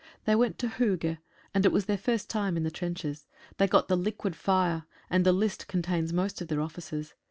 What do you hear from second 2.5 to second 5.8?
in the trenches. They got the liquid fire, and the list